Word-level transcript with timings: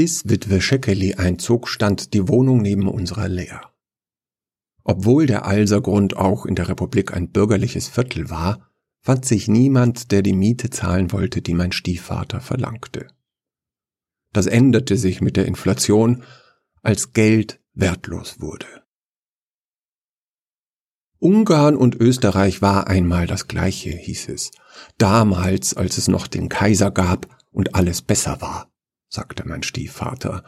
Bis 0.00 0.26
Witwe 0.26 0.62
Scheckeli 0.62 1.16
einzog, 1.16 1.68
stand 1.68 2.14
die 2.14 2.26
Wohnung 2.26 2.62
neben 2.62 2.88
unserer 2.88 3.28
leer. 3.28 3.70
Obwohl 4.82 5.26
der 5.26 5.44
Alsergrund 5.44 6.16
auch 6.16 6.46
in 6.46 6.54
der 6.54 6.70
Republik 6.70 7.12
ein 7.12 7.30
bürgerliches 7.30 7.88
Viertel 7.88 8.30
war, 8.30 8.70
fand 9.02 9.26
sich 9.26 9.46
niemand, 9.46 10.10
der 10.10 10.22
die 10.22 10.32
Miete 10.32 10.70
zahlen 10.70 11.12
wollte, 11.12 11.42
die 11.42 11.52
mein 11.52 11.72
Stiefvater 11.72 12.40
verlangte. 12.40 13.08
Das 14.32 14.46
änderte 14.46 14.96
sich 14.96 15.20
mit 15.20 15.36
der 15.36 15.44
Inflation, 15.44 16.22
als 16.80 17.12
Geld 17.12 17.60
wertlos 17.74 18.40
wurde. 18.40 18.82
Ungarn 21.18 21.76
und 21.76 21.94
Österreich 21.94 22.62
war 22.62 22.86
einmal 22.86 23.26
das 23.26 23.48
gleiche, 23.48 23.90
hieß 23.90 24.30
es, 24.30 24.50
damals, 24.96 25.74
als 25.74 25.98
es 25.98 26.08
noch 26.08 26.26
den 26.26 26.48
Kaiser 26.48 26.90
gab 26.90 27.28
und 27.50 27.74
alles 27.74 28.00
besser 28.00 28.40
war, 28.40 28.70
sagte 29.10 29.46
mein 29.46 29.62
Stiefvater. 29.62 30.44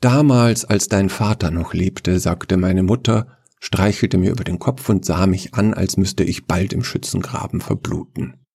Damals, 0.00 0.64
als 0.64 0.88
dein 0.88 1.10
Vater 1.10 1.50
noch 1.50 1.74
lebte, 1.74 2.20
sagte 2.20 2.56
meine 2.56 2.84
Mutter, 2.84 3.36
streichelte 3.60 4.16
mir 4.16 4.30
über 4.30 4.44
den 4.44 4.60
Kopf 4.60 4.88
und 4.88 5.04
sah 5.04 5.26
mich 5.26 5.54
an, 5.54 5.74
als 5.74 5.96
müsste 5.96 6.22
ich 6.22 6.46
bald 6.46 6.72
im 6.72 6.84
Schützengraben 6.84 7.60
verbluten. 7.60 8.46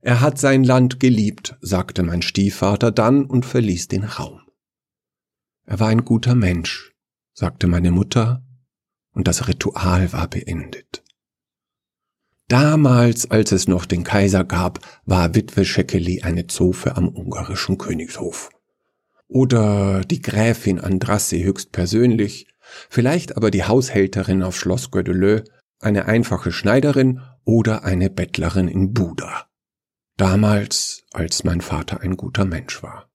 Er 0.00 0.20
hat 0.20 0.38
sein 0.38 0.64
Land 0.64 0.98
geliebt, 0.98 1.56
sagte 1.60 2.02
mein 2.02 2.20
Stiefvater 2.20 2.90
dann 2.90 3.24
und 3.24 3.46
verließ 3.46 3.88
den 3.88 4.04
Raum. 4.04 4.40
Er 5.64 5.80
war 5.80 5.88
ein 5.88 6.04
guter 6.04 6.34
Mensch, 6.34 6.92
sagte 7.32 7.68
meine 7.68 7.92
Mutter 7.92 8.44
und 9.12 9.28
das 9.28 9.46
Ritual 9.46 10.12
war 10.12 10.28
beendet. 10.28 11.03
Damals, 12.48 13.30
als 13.30 13.52
es 13.52 13.68
noch 13.68 13.86
den 13.86 14.04
Kaiser 14.04 14.44
gab, 14.44 14.80
war 15.06 15.34
Witwe 15.34 15.64
Schekeli 15.64 16.22
eine 16.22 16.46
Zofe 16.46 16.96
am 16.96 17.08
ungarischen 17.08 17.78
Königshof. 17.78 18.50
Oder 19.28 20.02
die 20.02 20.20
Gräfin 20.20 20.78
Andrassy 20.78 21.42
höchstpersönlich, 21.42 22.46
vielleicht 22.90 23.36
aber 23.36 23.50
die 23.50 23.64
Haushälterin 23.64 24.42
auf 24.42 24.56
Schloss 24.56 24.90
Gödelö, 24.90 25.42
eine 25.80 26.04
einfache 26.06 26.52
Schneiderin 26.52 27.20
oder 27.44 27.84
eine 27.84 28.10
Bettlerin 28.10 28.68
in 28.68 28.92
Buda. 28.92 29.46
Damals, 30.16 31.04
als 31.12 31.44
mein 31.44 31.60
Vater 31.60 32.00
ein 32.00 32.16
guter 32.16 32.44
Mensch 32.44 32.82
war. 32.82 33.10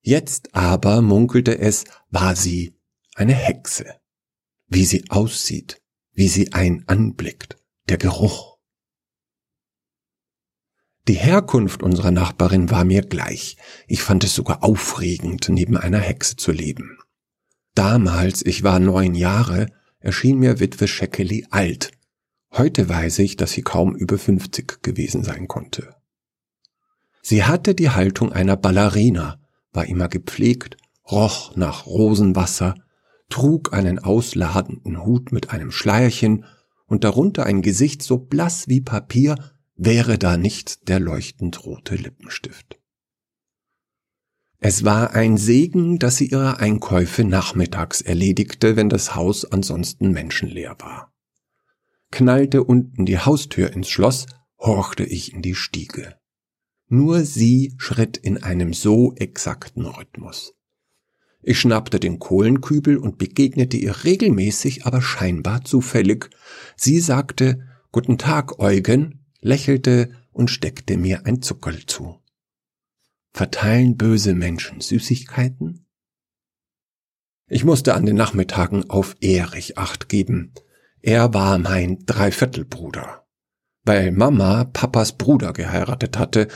Jetzt 0.00 0.54
aber, 0.54 1.02
munkelte 1.02 1.58
es, 1.58 1.84
war 2.10 2.34
sie 2.34 2.76
eine 3.14 3.34
Hexe 3.34 3.94
wie 4.68 4.84
sie 4.84 5.04
aussieht, 5.08 5.80
wie 6.12 6.28
sie 6.28 6.52
einen 6.52 6.86
anblickt, 6.88 7.56
der 7.88 7.98
Geruch. 7.98 8.56
Die 11.06 11.14
Herkunft 11.14 11.82
unserer 11.82 12.10
Nachbarin 12.10 12.70
war 12.70 12.84
mir 12.84 13.02
gleich. 13.02 13.58
Ich 13.86 14.02
fand 14.02 14.24
es 14.24 14.34
sogar 14.34 14.64
aufregend, 14.64 15.48
neben 15.50 15.76
einer 15.76 15.98
Hexe 15.98 16.36
zu 16.36 16.50
leben. 16.50 16.98
Damals, 17.74 18.40
ich 18.40 18.62
war 18.62 18.78
neun 18.78 19.14
Jahre, 19.14 19.66
erschien 19.98 20.38
mir 20.38 20.60
Witwe 20.60 20.88
Scheckeli 20.88 21.46
alt. 21.50 21.90
Heute 22.52 22.88
weiß 22.88 23.18
ich, 23.18 23.36
dass 23.36 23.50
sie 23.50 23.62
kaum 23.62 23.94
über 23.94 24.16
fünfzig 24.16 24.82
gewesen 24.82 25.24
sein 25.24 25.46
konnte. 25.46 25.94
Sie 27.20 27.44
hatte 27.44 27.74
die 27.74 27.90
Haltung 27.90 28.32
einer 28.32 28.56
Ballerina, 28.56 29.40
war 29.72 29.86
immer 29.86 30.08
gepflegt, 30.08 30.76
roch 31.10 31.56
nach 31.56 31.84
Rosenwasser, 31.84 32.76
trug 33.28 33.74
einen 33.74 33.98
ausladenden 33.98 35.04
Hut 35.04 35.32
mit 35.32 35.50
einem 35.50 35.70
Schleierchen 35.70 36.44
und 36.86 37.04
darunter 37.04 37.46
ein 37.46 37.62
Gesicht 37.62 38.02
so 38.02 38.18
blass 38.18 38.68
wie 38.68 38.80
Papier, 38.80 39.36
wäre 39.76 40.18
da 40.18 40.36
nicht 40.36 40.88
der 40.88 41.00
leuchtend 41.00 41.64
rote 41.64 41.96
Lippenstift. 41.96 42.78
Es 44.60 44.84
war 44.84 45.12
ein 45.14 45.36
Segen, 45.36 45.98
dass 45.98 46.16
sie 46.16 46.28
ihre 46.28 46.58
Einkäufe 46.58 47.24
nachmittags 47.24 48.00
erledigte, 48.00 48.76
wenn 48.76 48.88
das 48.88 49.14
Haus 49.14 49.44
ansonsten 49.44 50.12
menschenleer 50.12 50.76
war. 50.78 51.12
Knallte 52.10 52.64
unten 52.64 53.04
die 53.04 53.18
Haustür 53.18 53.72
ins 53.72 53.90
Schloss, 53.90 54.26
horchte 54.58 55.04
ich 55.04 55.34
in 55.34 55.42
die 55.42 55.54
Stiege. 55.54 56.16
Nur 56.88 57.24
sie 57.24 57.74
schritt 57.76 58.16
in 58.16 58.42
einem 58.42 58.72
so 58.72 59.14
exakten 59.16 59.84
Rhythmus. 59.84 60.54
Ich 61.46 61.60
schnappte 61.60 62.00
den 62.00 62.18
Kohlenkübel 62.18 62.96
und 62.96 63.18
begegnete 63.18 63.76
ihr 63.76 64.04
regelmäßig, 64.04 64.86
aber 64.86 65.02
scheinbar 65.02 65.62
zufällig. 65.62 66.30
Sie 66.74 67.00
sagte 67.00 67.68
Guten 67.92 68.16
Tag, 68.16 68.58
Eugen, 68.58 69.26
lächelte 69.40 70.10
und 70.32 70.50
steckte 70.50 70.96
mir 70.96 71.26
ein 71.26 71.42
Zuckerl 71.42 71.84
zu. 71.84 72.18
Verteilen 73.32 73.98
böse 73.98 74.34
Menschen 74.34 74.80
Süßigkeiten? 74.80 75.86
Ich 77.46 77.62
musste 77.62 77.94
an 77.94 78.06
den 78.06 78.16
Nachmittagen 78.16 78.88
auf 78.88 79.14
Erich 79.20 79.76
acht 79.76 80.08
geben. 80.08 80.54
Er 81.02 81.34
war 81.34 81.58
mein 81.58 82.06
Dreiviertelbruder, 82.06 83.26
weil 83.82 84.12
Mama 84.12 84.64
Papas 84.64 85.18
Bruder 85.18 85.52
geheiratet 85.52 86.18
hatte, 86.18 86.48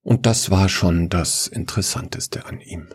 und 0.00 0.24
das 0.24 0.50
war 0.50 0.70
schon 0.70 1.10
das 1.10 1.48
Interessanteste 1.48 2.46
an 2.46 2.60
ihm. 2.60 2.88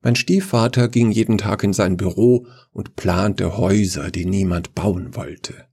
Mein 0.00 0.16
Stiefvater 0.16 0.88
ging 0.88 1.10
jeden 1.10 1.38
Tag 1.38 1.64
in 1.64 1.72
sein 1.72 1.96
Büro 1.96 2.46
und 2.72 2.94
plante 2.94 3.56
Häuser, 3.56 4.10
die 4.10 4.26
niemand 4.26 4.74
bauen 4.74 5.16
wollte. 5.16 5.66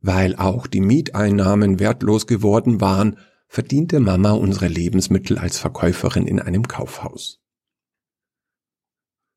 Weil 0.00 0.36
auch 0.36 0.66
die 0.66 0.80
Mieteinnahmen 0.80 1.78
wertlos 1.78 2.26
geworden 2.26 2.80
waren, 2.80 3.18
verdiente 3.48 4.00
Mama 4.00 4.32
unsere 4.32 4.68
Lebensmittel 4.68 5.38
als 5.38 5.58
Verkäuferin 5.58 6.26
in 6.26 6.40
einem 6.40 6.66
Kaufhaus. 6.66 7.40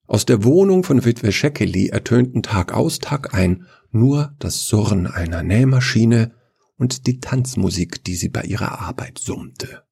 Aus 0.08 0.26
der 0.26 0.44
Wohnung 0.44 0.84
von 0.84 1.06
Witwe 1.06 1.32
Scheckeli 1.32 1.90
ertönten 1.90 2.42
Tag 2.42 2.74
aus 2.74 2.98
Tag 2.98 3.36
ein 3.36 3.68
nur 3.92 4.36
das 4.40 4.68
Surren 4.68 5.06
einer 5.06 5.44
Nähmaschine 5.44 6.34
und 6.78 7.06
die 7.06 7.20
Tanzmusik, 7.20 8.04
die 8.04 8.16
sie 8.16 8.30
bei 8.30 8.42
ihrer 8.42 8.80
Arbeit 8.80 9.20
summte. 9.20 9.84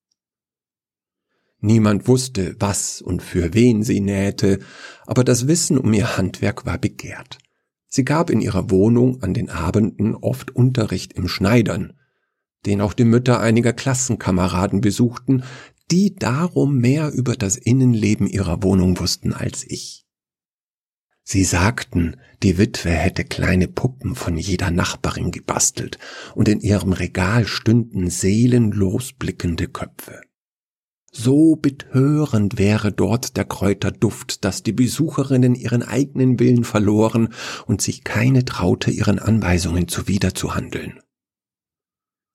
Niemand 1.60 2.08
wusste, 2.08 2.56
was 2.60 3.02
und 3.02 3.24
für 3.24 3.54
wen 3.54 3.84
sie 3.84 4.00
nähte, 4.00 4.60
aber 5.06 5.24
das 5.24 5.48
Wissen 5.48 5.78
um 5.78 5.92
ihr 5.94 6.18
Handwerk 6.18 6.66
war 6.66 6.78
begehrt. 6.78 7.40
Sie 7.88 8.06
gab 8.06 8.30
in 8.30 8.42
ihrer 8.42 8.70
Wohnung 8.70 9.24
an 9.24 9.34
den 9.34 9.50
Abenden 9.50 10.14
oft 10.14 10.56
Unterricht 10.56 11.14
im 11.14 11.28
Schneidern, 11.28 11.94
den 12.66 12.82
auch 12.82 12.94
die 12.94 13.06
Mütter 13.06 13.40
einiger 13.40 13.74
Klassenkameraden 13.74 14.82
besuchten, 14.82 15.44
die 15.90 16.16
darum 16.16 16.78
mehr 16.78 17.12
über 17.12 17.36
das 17.36 17.56
Innenleben 17.56 18.28
ihrer 18.28 18.62
Wohnung 18.62 19.00
wussten 19.00 19.34
als 19.34 19.64
ich. 19.64 20.06
Sie 21.24 21.44
sagten, 21.44 22.18
die 22.44 22.58
Witwe 22.58 22.90
hätte 22.90 23.24
kleine 23.26 23.68
Puppen 23.68 24.16
von 24.16 24.38
jeder 24.38 24.72
Nachbarin 24.72 25.32
gebastelt, 25.32 25.98
und 26.36 26.48
in 26.48 26.62
ihrem 26.62 26.94
Regal 26.94 27.46
stünden 27.46 28.10
seelenlos 28.10 29.14
blickende 29.14 29.68
Köpfe. 29.68 30.22
So 31.20 31.56
betörend 31.56 32.60
wäre 32.60 32.92
dort 32.92 33.38
der 33.38 33.46
Kräuterduft, 33.46 34.46
dass 34.46 34.62
die 34.62 34.72
Besucherinnen 34.72 35.56
ihren 35.56 35.82
eigenen 35.82 36.40
Willen 36.40 36.64
verloren 36.64 37.30
und 37.66 37.82
sich 37.82 38.04
keine 38.04 38.46
traute, 38.46 38.92
ihren 38.92 39.18
Anweisungen 39.18 39.88
zuwiderzuhandeln. 39.88 41.00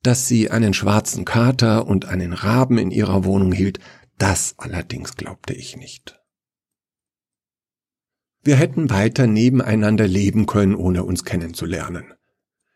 Dass 0.03 0.26
sie 0.26 0.50
einen 0.50 0.75
schwarzen 0.75 1.25
Kater 1.25 1.87
und 1.87 2.06
einen 2.06 2.32
Raben 2.32 2.76
in 2.76 2.91
ihrer 2.91 3.25
Wohnung 3.25 3.53
hielt, 3.53 3.78
das 4.19 4.56
allerdings 4.59 5.14
glaubte 5.16 5.54
ich 5.54 5.76
nicht. 5.76 6.20
Wir 8.43 8.56
hätten 8.56 8.91
weiter 8.91 9.28
nebeneinander 9.28 10.09
leben 10.09 10.47
können, 10.47 10.75
ohne 10.75 11.04
uns 11.04 11.25
kennenzulernen. 11.25 12.14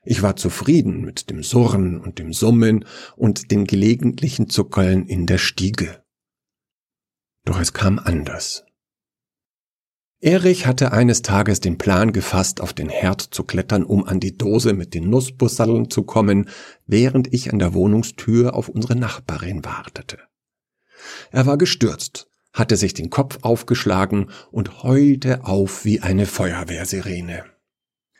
Ich 0.08 0.22
war 0.22 0.36
zufrieden 0.36 1.00
mit 1.00 1.30
dem 1.30 1.42
Surren 1.42 2.00
und 2.00 2.20
dem 2.20 2.32
Summen 2.32 2.84
und 3.16 3.50
den 3.50 3.66
gelegentlichen 3.66 4.48
Zuckeln 4.48 5.04
in 5.06 5.26
der 5.26 5.38
Stiege. 5.38 6.00
Doch 7.44 7.60
es 7.60 7.72
kam 7.72 7.98
anders. 7.98 8.64
Erich 10.20 10.64
hatte 10.66 10.92
eines 10.92 11.22
Tages 11.22 11.58
den 11.58 11.76
Plan 11.76 12.12
gefasst, 12.12 12.60
auf 12.60 12.72
den 12.72 12.88
Herd 12.88 13.20
zu 13.20 13.42
klettern, 13.42 13.82
um 13.82 14.06
an 14.06 14.20
die 14.20 14.38
Dose 14.38 14.74
mit 14.74 14.94
den 14.94 15.10
Nussbussallen 15.10 15.90
zu 15.90 16.04
kommen, 16.04 16.48
während 16.86 17.34
ich 17.34 17.52
an 17.52 17.58
der 17.58 17.74
Wohnungstür 17.74 18.54
auf 18.54 18.68
unsere 18.68 18.94
Nachbarin 18.94 19.64
wartete. 19.64 20.18
Er 21.32 21.46
war 21.46 21.58
gestürzt, 21.58 22.28
hatte 22.52 22.76
sich 22.76 22.94
den 22.94 23.10
Kopf 23.10 23.40
aufgeschlagen 23.42 24.30
und 24.52 24.84
heulte 24.84 25.44
auf 25.44 25.84
wie 25.84 26.00
eine 26.00 26.26
Feuerwehrsirene. 26.26 27.55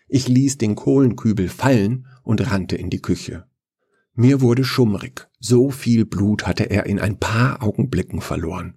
Ich 0.09 0.29
ließ 0.29 0.59
den 0.59 0.77
Kohlenkübel 0.77 1.49
fallen 1.49 2.07
und 2.23 2.51
rannte 2.51 2.77
in 2.77 2.91
die 2.91 3.03
Küche. 3.03 3.47
Mir 4.15 4.41
wurde 4.41 4.65
schummrig, 4.65 5.29
so 5.41 5.71
viel 5.71 6.07
Blut 6.07 6.47
hatte 6.47 6.71
er 6.71 6.87
in 6.87 6.99
ein 6.99 7.19
paar 7.19 7.63
Augenblicken 7.63 8.21
verloren. 8.21 8.75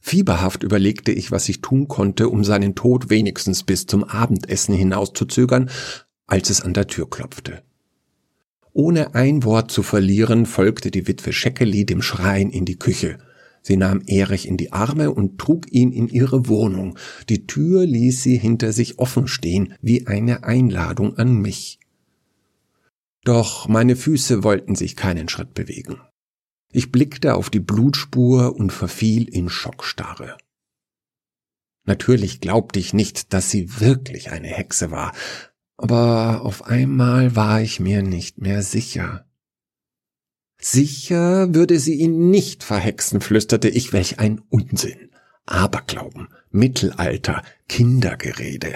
Fieberhaft 0.00 0.62
überlegte 0.62 1.12
ich, 1.12 1.30
was 1.30 1.48
ich 1.48 1.60
tun 1.60 1.86
konnte, 1.86 2.28
um 2.28 2.42
seinen 2.42 2.74
Tod 2.74 3.10
wenigstens 3.10 3.62
bis 3.62 3.86
zum 3.86 4.02
Abendessen 4.02 4.74
hinauszuzögern, 4.74 5.70
als 6.26 6.48
es 6.48 6.62
an 6.62 6.72
der 6.72 6.86
Tür 6.86 7.08
klopfte. 7.08 7.62
Ohne 8.72 9.14
ein 9.14 9.44
Wort 9.44 9.70
zu 9.70 9.82
verlieren, 9.82 10.46
folgte 10.46 10.90
die 10.90 11.06
Witwe 11.06 11.32
Scheckeli 11.32 11.84
dem 11.84 12.02
Schreien 12.02 12.50
in 12.50 12.64
die 12.64 12.78
Küche. 12.78 13.18
Sie 13.62 13.76
nahm 13.76 14.02
Erich 14.06 14.48
in 14.48 14.56
die 14.56 14.72
Arme 14.72 15.10
und 15.10 15.38
trug 15.38 15.70
ihn 15.70 15.92
in 15.92 16.08
ihre 16.08 16.48
Wohnung. 16.48 16.98
Die 17.28 17.46
Tür 17.46 17.84
ließ 17.84 18.22
sie 18.22 18.36
hinter 18.36 18.72
sich 18.72 18.98
offen 18.98 19.28
stehen, 19.28 19.74
wie 19.82 20.06
eine 20.06 20.44
Einladung 20.44 21.16
an 21.18 21.34
mich. 21.34 21.78
Doch 23.24 23.68
meine 23.68 23.96
Füße 23.96 24.42
wollten 24.44 24.74
sich 24.74 24.96
keinen 24.96 25.28
Schritt 25.28 25.54
bewegen. 25.54 26.00
Ich 26.72 26.92
blickte 26.92 27.34
auf 27.34 27.50
die 27.50 27.60
Blutspur 27.60 28.54
und 28.56 28.72
verfiel 28.72 29.28
in 29.28 29.48
Schockstarre. 29.48 30.38
Natürlich 31.84 32.40
glaubte 32.40 32.78
ich 32.78 32.94
nicht, 32.94 33.32
dass 33.32 33.50
sie 33.50 33.80
wirklich 33.80 34.30
eine 34.30 34.48
Hexe 34.48 34.90
war, 34.90 35.12
aber 35.76 36.42
auf 36.44 36.64
einmal 36.64 37.34
war 37.34 37.60
ich 37.60 37.80
mir 37.80 38.02
nicht 38.02 38.38
mehr 38.38 38.62
sicher. 38.62 39.26
Sicher 40.60 41.54
würde 41.54 41.78
sie 41.78 41.94
ihn 41.94 42.30
nicht 42.30 42.62
verhexen, 42.62 43.20
flüsterte 43.20 43.68
ich, 43.68 43.92
welch 43.92 44.18
ein 44.18 44.40
Unsinn. 44.50 45.10
Aberglauben, 45.46 46.28
Mittelalter, 46.50 47.42
Kindergerede. 47.68 48.74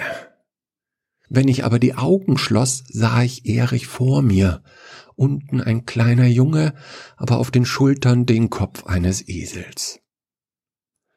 Wenn 1.29 1.47
ich 1.47 1.63
aber 1.63 1.79
die 1.79 1.95
Augen 1.95 2.37
schloss, 2.37 2.83
sah 2.87 3.23
ich 3.23 3.45
Erich 3.45 3.87
vor 3.87 4.21
mir, 4.21 4.63
unten 5.15 5.61
ein 5.61 5.85
kleiner 5.85 6.27
Junge, 6.27 6.73
aber 7.17 7.37
auf 7.37 7.51
den 7.51 7.65
Schultern 7.65 8.25
den 8.25 8.49
Kopf 8.49 8.85
eines 8.85 9.27
Esels. 9.27 9.99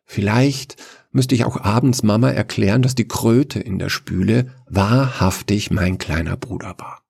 Vielleicht 0.05 0.77
müsste 1.11 1.35
ich 1.35 1.45
auch 1.45 1.59
abends 1.59 2.03
Mama 2.03 2.31
erklären, 2.31 2.83
dass 2.83 2.95
die 2.95 3.09
Kröte 3.09 3.61
in 3.61 3.79
der 3.79 3.91
Spüle 3.91 4.55
wahrhaftig 4.67 5.71
mein 5.71 5.99
kleiner 5.99 6.37
Bruder 6.37 6.77
war. 6.79 7.03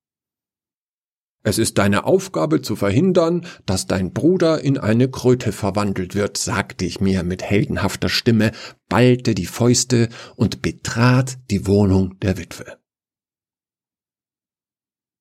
Es 1.48 1.56
ist 1.56 1.78
deine 1.78 2.04
Aufgabe 2.04 2.60
zu 2.60 2.76
verhindern, 2.76 3.46
dass 3.64 3.86
dein 3.86 4.12
Bruder 4.12 4.62
in 4.62 4.76
eine 4.76 5.08
Kröte 5.08 5.50
verwandelt 5.50 6.14
wird, 6.14 6.36
sagte 6.36 6.84
ich 6.84 7.00
mir 7.00 7.22
mit 7.22 7.42
heldenhafter 7.42 8.10
Stimme, 8.10 8.52
ballte 8.90 9.34
die 9.34 9.46
Fäuste 9.46 10.10
und 10.36 10.60
betrat 10.60 11.38
die 11.50 11.66
Wohnung 11.66 12.20
der 12.20 12.36
Witwe. 12.36 12.76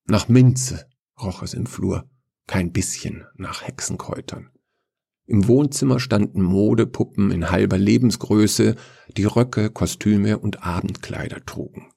Nach 0.06 0.28
Minze 0.28 0.90
roch 1.18 1.44
es 1.44 1.54
im 1.54 1.66
Flur, 1.66 2.10
kein 2.46 2.74
bisschen 2.74 3.24
nach 3.38 3.66
Hexenkräutern. 3.66 4.50
Im 5.28 5.48
Wohnzimmer 5.48 6.02
standen 6.02 6.42
Modepuppen 6.42 7.32
in 7.32 7.52
halber 7.52 7.78
Lebensgröße, 7.78 8.76
die 9.16 9.24
Röcke, 9.24 9.70
Kostüme 9.70 10.40
und 10.40 10.66
Abendkleider 10.66 11.46
trugen. 11.46 11.88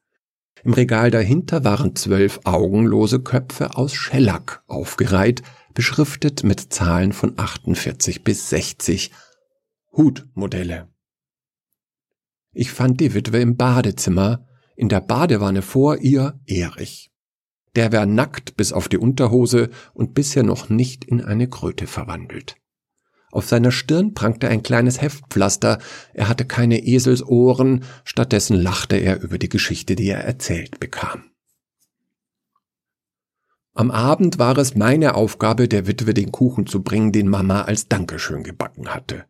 Im 0.65 0.75
Regal 0.75 1.11
dahinter 1.11 1.65
waren 1.65 1.97
zwölf 1.97 2.41
augenlose 2.45 3.21
Köpfe 3.21 3.77
aus 3.77 3.95
Schellack 3.95 4.63
aufgereiht, 4.67 5.43
beschriftet 5.75 6.45
mit 6.45 6.73
Zahlen 6.73 7.13
von 7.13 7.39
48 7.39 8.25
bis 8.25 8.51
60. 8.51 9.11
Hutmodelle. 9.97 10.89
Ich 12.53 12.73
fand 12.73 13.01
die 13.01 13.15
Witwe 13.15 13.41
im 13.41 13.57
Badezimmer, 13.57 14.47
in 14.77 14.89
der 14.89 15.01
Badewanne 15.01 15.63
vor 15.63 15.99
ihr 15.99 16.41
Erich. 16.47 17.11
Der 17.77 17.93
war 17.93 18.07
nackt 18.07 18.57
bis 18.57 18.73
auf 18.73 18.89
die 18.89 18.99
Unterhose 18.99 19.71
und 19.95 20.15
bisher 20.15 20.43
noch 20.43 20.69
nicht 20.69 21.05
in 21.05 21.21
eine 21.21 21.49
Kröte 21.49 21.87
verwandelt. 21.87 22.57
Auf 23.31 23.47
seiner 23.47 23.71
Stirn 23.71 24.15
prangte 24.15 24.49
ein 24.49 24.63
kleines 24.63 25.01
Heftpflaster, 25.01 25.79
er 26.15 26.29
hatte 26.29 26.45
keine 26.45 26.85
Eselsohren, 26.85 27.85
stattdessen 28.05 28.57
lachte 28.57 28.97
er 28.97 29.23
über 29.23 29.39
die 29.39 29.49
Geschichte, 29.49 29.95
die 29.95 30.09
er 30.09 30.25
erzählt 30.25 30.81
bekam. 30.81 31.25
Am 33.73 33.93
Abend 33.93 34.39
war 34.39 34.59
es 34.59 34.75
meine 34.75 35.15
Aufgabe, 35.15 35.69
der 35.69 35.87
Witwe 35.87 36.13
den 36.13 36.33
Kuchen 36.33 36.67
zu 36.67 36.83
bringen, 36.83 37.13
den 37.13 37.29
Mama 37.29 37.63
als 37.63 37.89
Dankeschön 37.89 38.43
gebacken 38.43 38.89
hatte. 38.89 39.25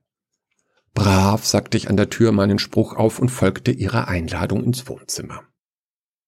Brav 0.95 1.47
sagte 1.47 1.77
ich 1.77 1.89
an 1.89 1.97
der 1.97 2.11
Tür 2.11 2.33
meinen 2.33 2.59
Spruch 2.59 2.97
auf 2.97 3.19
und 3.19 3.29
folgte 3.29 3.71
ihrer 3.71 4.09
Einladung 4.09 4.65
ins 4.65 4.89
Wohnzimmer. 4.89 5.43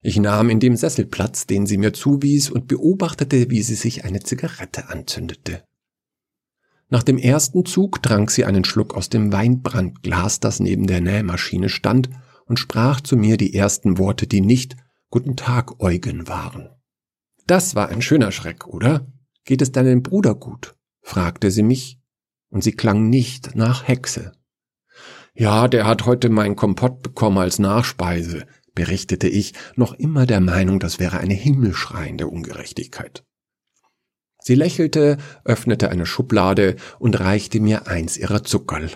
Ich 0.03 0.19
nahm 0.19 0.51
in 0.51 0.61
dem 0.61 0.77
Sessel 0.77 1.07
Platz, 1.07 1.47
den 1.47 1.67
sie 1.67 1.79
mir 1.79 1.93
zuwies, 1.93 2.51
und 2.51 2.69
beobachtete, 2.69 3.51
wie 3.51 3.63
sie 3.63 3.77
sich 3.77 4.05
eine 4.05 4.21
Zigarette 4.21 4.89
anzündete. 4.89 5.65
Nach 6.93 7.03
dem 7.03 7.17
ersten 7.17 7.65
Zug 7.65 8.03
trank 8.03 8.31
sie 8.31 8.45
einen 8.45 8.67
Schluck 8.67 8.95
aus 8.95 9.09
dem 9.09 9.33
Weinbrandglas, 9.33 10.41
das 10.41 10.61
neben 10.61 10.87
der 10.87 11.01
Nähmaschine 11.01 11.71
stand, 11.71 12.11
und 12.45 12.59
sprach 12.59 13.01
zu 13.01 13.17
mir 13.17 13.39
die 13.39 13.55
ersten 13.55 13.97
Worte, 13.97 14.27
die 14.27 14.43
nicht 14.43 14.77
Guten 15.09 15.35
Tag, 15.35 15.81
Eugen 15.81 16.29
waren. 16.29 16.69
Das 17.47 17.75
war 17.75 17.89
ein 17.89 18.03
schöner 18.03 18.31
Schreck, 18.31 18.67
oder? 18.67 19.07
Geht 19.47 19.63
es 19.63 19.73
deinem 19.73 20.03
Bruder 20.03 20.35
gut? 20.35 20.75
fragte 21.01 21.51
sie 21.51 21.63
mich, 21.63 21.99
und 22.51 22.63
sie 22.63 22.73
klang 22.73 23.09
nicht 23.09 23.57
nach 23.57 23.89
Hexe. 23.89 24.33
Ja, 25.33 25.69
der 25.69 25.87
hat 25.87 26.05
heute 26.05 26.29
meinen 26.29 26.57
Kompott 26.57 27.03
bekommen 27.03 27.39
als 27.39 27.59
Nachspeise, 27.59 28.45
berichtete 28.75 29.29
ich, 29.29 29.55
noch 29.77 29.95
immer 29.95 30.27
der 30.27 30.41
Meinung, 30.41 30.79
das 30.79 30.99
wäre 30.99 31.21
eine 31.21 31.33
himmelschreiende 31.33 32.27
Ungerechtigkeit. 32.27 33.25
Sie 34.43 34.55
lächelte, 34.55 35.19
öffnete 35.45 35.91
eine 35.91 36.07
Schublade 36.07 36.77
und 36.99 37.19
reichte 37.21 37.61
mir 37.61 37.87
eins 37.87 38.17
ihrer 38.17 38.43
Zuckerl. 38.43 38.91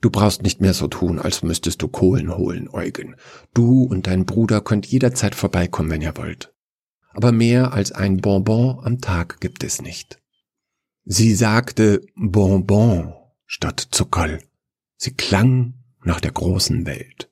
Du 0.00 0.10
brauchst 0.10 0.42
nicht 0.42 0.60
mehr 0.60 0.74
so 0.74 0.88
tun, 0.88 1.18
als 1.18 1.42
müsstest 1.42 1.80
du 1.80 1.88
Kohlen 1.88 2.36
holen, 2.36 2.68
Eugen. 2.68 3.14
Du 3.54 3.84
und 3.84 4.08
dein 4.08 4.26
Bruder 4.26 4.60
könnt 4.60 4.86
jederzeit 4.86 5.34
vorbeikommen, 5.34 5.90
wenn 5.90 6.02
ihr 6.02 6.16
wollt. 6.16 6.52
Aber 7.10 7.30
mehr 7.30 7.72
als 7.72 7.92
ein 7.92 8.16
Bonbon 8.16 8.80
am 8.82 9.00
Tag 9.00 9.40
gibt 9.40 9.62
es 9.62 9.80
nicht. 9.80 10.20
Sie 11.04 11.34
sagte 11.34 12.00
Bonbon 12.16 13.14
statt 13.46 13.88
Zuckerl. 13.90 14.40
Sie 14.96 15.14
klang 15.14 15.74
nach 16.04 16.20
der 16.20 16.32
großen 16.32 16.86
Welt. 16.86 17.31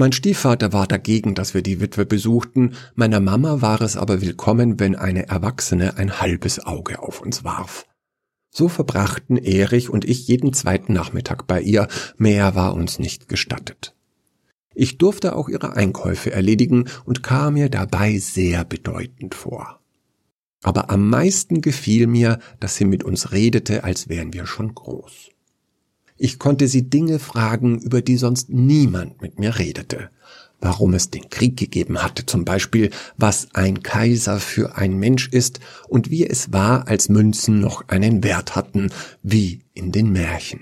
Mein 0.00 0.12
Stiefvater 0.12 0.72
war 0.72 0.86
dagegen, 0.86 1.34
dass 1.34 1.54
wir 1.54 1.62
die 1.62 1.80
Witwe 1.80 2.06
besuchten, 2.06 2.74
meiner 2.94 3.18
Mama 3.18 3.62
war 3.62 3.80
es 3.80 3.96
aber 3.96 4.22
willkommen, 4.22 4.78
wenn 4.78 4.94
eine 4.94 5.26
Erwachsene 5.26 5.96
ein 5.96 6.20
halbes 6.20 6.64
Auge 6.64 7.02
auf 7.02 7.20
uns 7.20 7.42
warf. 7.42 7.84
So 8.48 8.68
verbrachten 8.68 9.36
Erich 9.36 9.90
und 9.90 10.04
ich 10.04 10.28
jeden 10.28 10.52
zweiten 10.52 10.92
Nachmittag 10.92 11.48
bei 11.48 11.60
ihr, 11.60 11.88
mehr 12.16 12.54
war 12.54 12.74
uns 12.74 13.00
nicht 13.00 13.28
gestattet. 13.28 13.96
Ich 14.72 14.98
durfte 14.98 15.34
auch 15.34 15.48
ihre 15.48 15.74
Einkäufe 15.74 16.30
erledigen 16.30 16.84
und 17.04 17.24
kam 17.24 17.54
mir 17.54 17.68
dabei 17.68 18.18
sehr 18.18 18.64
bedeutend 18.64 19.34
vor. 19.34 19.80
Aber 20.62 20.90
am 20.90 21.10
meisten 21.10 21.60
gefiel 21.60 22.06
mir, 22.06 22.38
dass 22.60 22.76
sie 22.76 22.84
mit 22.84 23.02
uns 23.02 23.32
redete, 23.32 23.82
als 23.82 24.08
wären 24.08 24.32
wir 24.32 24.46
schon 24.46 24.76
groß. 24.76 25.30
Ich 26.18 26.38
konnte 26.38 26.66
sie 26.66 26.90
Dinge 26.90 27.20
fragen, 27.20 27.78
über 27.78 28.02
die 28.02 28.16
sonst 28.16 28.50
niemand 28.50 29.22
mit 29.22 29.38
mir 29.38 29.58
redete. 29.58 30.10
Warum 30.60 30.94
es 30.94 31.10
den 31.10 31.30
Krieg 31.30 31.56
gegeben 31.56 32.02
hatte, 32.02 32.26
zum 32.26 32.44
Beispiel, 32.44 32.90
was 33.16 33.48
ein 33.54 33.84
Kaiser 33.84 34.40
für 34.40 34.76
ein 34.76 34.98
Mensch 34.98 35.28
ist 35.28 35.60
und 35.88 36.10
wie 36.10 36.26
es 36.26 36.52
war, 36.52 36.88
als 36.88 37.08
Münzen 37.08 37.60
noch 37.60 37.86
einen 37.86 38.24
Wert 38.24 38.56
hatten, 38.56 38.90
wie 39.22 39.60
in 39.74 39.92
den 39.92 40.10
Märchen. 40.10 40.60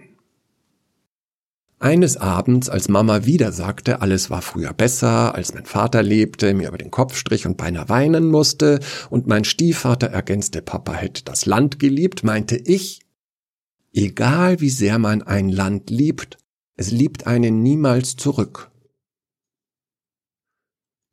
Eines 1.79 2.17
Abends, 2.17 2.69
als 2.69 2.89
Mama 2.89 3.25
wieder 3.25 3.53
sagte, 3.53 4.01
alles 4.03 4.29
war 4.29 4.43
früher 4.43 4.73
besser, 4.73 5.35
als 5.35 5.55
mein 5.55 5.67
Vater 5.67 6.03
lebte, 6.03 6.53
mir 6.55 6.69
über 6.69 6.79
den 6.79 6.91
Kopf 6.91 7.17
strich 7.17 7.47
und 7.47 7.57
beinahe 7.57 7.89
weinen 7.89 8.27
musste, 8.27 8.81
und 9.09 9.27
mein 9.27 9.45
Stiefvater 9.45 10.09
ergänzte, 10.09 10.63
Papa 10.63 10.95
hätte 10.95 11.23
das 11.25 11.47
Land 11.47 11.79
geliebt, 11.79 12.25
meinte 12.25 12.57
ich, 12.57 13.06
Egal 13.97 14.61
wie 14.61 14.69
sehr 14.69 14.99
man 14.99 15.23
ein 15.23 15.49
Land 15.49 15.89
liebt, 15.89 16.37
es 16.77 16.91
liebt 16.91 17.27
einen 17.27 17.63
niemals 17.63 18.15
zurück. 18.15 18.71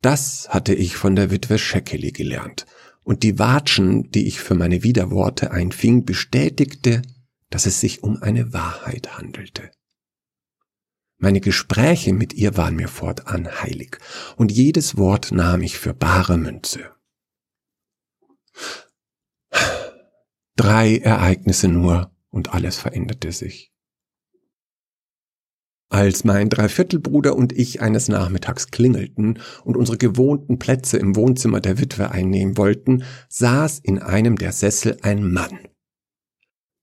Das 0.02 0.50
hatte 0.50 0.74
ich 0.74 0.94
von 0.94 1.16
der 1.16 1.30
Witwe 1.30 1.56
Scheckeli 1.56 2.12
gelernt, 2.12 2.66
und 3.02 3.22
die 3.22 3.38
Watschen, 3.38 4.10
die 4.10 4.26
ich 4.26 4.38
für 4.38 4.54
meine 4.54 4.82
Widerworte 4.82 5.50
einfing, 5.50 6.04
bestätigte, 6.04 7.00
dass 7.48 7.64
es 7.64 7.80
sich 7.80 8.02
um 8.02 8.22
eine 8.22 8.52
Wahrheit 8.52 9.16
handelte. 9.16 9.70
Meine 11.16 11.40
Gespräche 11.40 12.12
mit 12.12 12.34
ihr 12.34 12.58
waren 12.58 12.76
mir 12.76 12.88
fortan 12.88 13.48
heilig, 13.62 13.96
und 14.36 14.52
jedes 14.52 14.98
Wort 14.98 15.32
nahm 15.32 15.62
ich 15.62 15.78
für 15.78 15.94
bare 15.94 16.36
Münze. 16.36 16.90
Drei 20.54 20.98
Ereignisse 20.98 21.68
nur, 21.68 22.13
und 22.34 22.52
alles 22.52 22.76
veränderte 22.76 23.30
sich. 23.32 23.72
Als 25.88 26.24
mein 26.24 26.48
Dreiviertelbruder 26.50 27.36
und 27.36 27.52
ich 27.52 27.80
eines 27.80 28.08
Nachmittags 28.08 28.72
klingelten 28.72 29.38
und 29.64 29.76
unsere 29.76 29.96
gewohnten 29.96 30.58
Plätze 30.58 30.98
im 30.98 31.14
Wohnzimmer 31.14 31.60
der 31.60 31.78
Witwe 31.78 32.10
einnehmen 32.10 32.56
wollten, 32.56 33.04
saß 33.28 33.78
in 33.78 34.00
einem 34.00 34.36
der 34.36 34.50
Sessel 34.50 34.96
ein 35.02 35.32
Mann. 35.32 35.60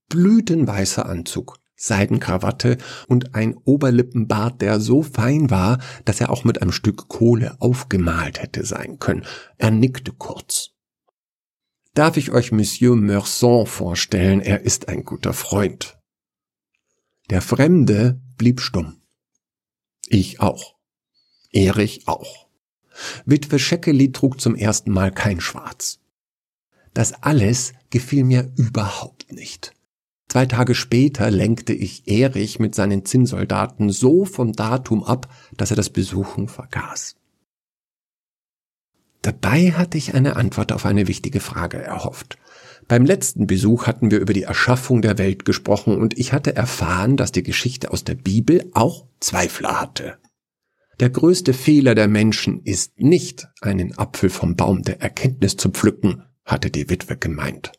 Blütenweißer 0.08 1.05
Anzug, 1.05 1.58
Seidenkrawatte 1.75 2.77
und 3.08 3.36
ein 3.36 3.58
Oberlippenbart, 3.58 4.62
der 4.62 4.79
so 4.79 5.03
fein 5.03 5.50
war, 5.50 5.79
dass 6.05 6.22
er 6.22 6.29
auch 6.29 6.46
mit 6.46 6.62
einem 6.62 6.72
Stück 6.72 7.10
Kohle 7.10 7.58
aufgemalt 7.60 8.41
hätte 8.41 8.65
sein 8.65 9.00
können. 9.00 9.25
Er 9.58 9.72
nickte 9.72 10.13
kurz. 10.13 10.70
Darf 11.93 12.15
ich 12.15 12.31
euch 12.31 12.53
Monsieur 12.53 12.95
Meurson 12.95 13.67
vorstellen, 13.67 14.39
er 14.39 14.62
ist 14.62 14.88
ein 14.88 15.03
guter 15.03 15.33
Freund. 15.33 16.00
Der 17.29 17.41
Fremde 17.41 18.21
blieb 18.38 18.62
stumm. 18.62 19.01
Ich 20.07 20.39
auch. 20.39 20.75
Erich 21.51 22.07
auch. 22.07 22.48
Witwe 23.25 23.60
Scheckeli 23.60 24.12
trug 24.13 24.39
zum 24.39 24.55
ersten 24.55 24.91
Mal 24.91 25.12
kein 25.12 25.41
Schwarz. 25.41 26.00
Das 26.93 27.13
alles 27.24 27.74
gefiel 27.89 28.24
mir 28.24 28.51
überhaupt 28.55 29.31
nicht. 29.31 29.74
Zwei 30.29 30.45
Tage 30.45 30.75
später 30.75 31.29
lenkte 31.29 31.74
ich 31.74 32.07
Erich 32.07 32.57
mit 32.57 32.74
seinen 32.74 33.03
Zinnsoldaten 33.03 33.89
so 33.89 34.24
vom 34.24 34.53
Datum 34.53 35.03
ab, 35.03 35.33
dass 35.57 35.71
er 35.71 35.75
das 35.75 35.89
Besuchen 35.89 36.48
vergaß. 36.48 37.17
Dabei 39.22 39.72
hatte 39.72 39.98
ich 39.98 40.16
eine 40.16 40.36
Antwort 40.36 40.72
auf 40.72 40.86
eine 40.86 41.08
wichtige 41.08 41.40
Frage 41.40 41.78
erhofft. 41.78 42.38
Beim 42.88 43.06
letzten 43.06 43.46
Besuch 43.46 43.86
hatten 43.86 44.10
wir 44.10 44.20
über 44.20 44.34
die 44.34 44.44
Erschaffung 44.44 45.01
der 45.01 45.18
Welt 45.18 45.46
gesprochen 45.46 45.98
und 45.98 46.18
ich 46.18 46.34
hatte 46.34 46.56
erfahren, 46.56 47.18
dass 47.18 47.32
die 47.32 47.44
Geschichte 47.44 47.92
aus 47.92 48.04
der 48.04 48.16
Bibel 48.16 48.70
auch 48.74 49.06
Zweifler 49.20 49.80
hatte. 49.80 50.18
Der 51.00 51.10
größte 51.10 51.54
Fehler 51.54 51.96
der 51.96 52.08
Menschen 52.08 52.62
ist 52.63 53.00
nicht, 53.00 53.48
einen 53.62 53.98
Apfel 53.98 54.30
vom 54.30 54.56
Baum 54.56 54.82
der 54.82 55.01
Erkenntnis 55.01 55.58
zu 55.58 55.70
pflücken, 55.70 56.24
hatte 56.44 56.70
die 56.70 56.90
Witwe 56.90 57.18
gemeint. 57.18 57.72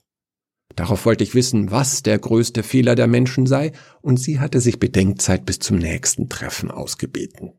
Darauf 0.76 1.04
wollte 1.04 1.24
ich 1.24 1.34
wissen, 1.34 1.70
was 1.70 2.02
der 2.02 2.18
größte 2.18 2.62
Fehler 2.62 2.94
der 2.94 3.06
Menschen 3.06 3.46
sei, 3.46 3.72
und 4.00 4.18
sie 4.18 4.40
hatte 4.40 4.60
sich 4.60 4.78
Bedenkzeit 4.78 5.44
bis 5.44 5.58
zum 5.58 5.78
nächsten 5.78 6.28
Treffen 6.28 6.70
ausgebeten. 6.70 7.52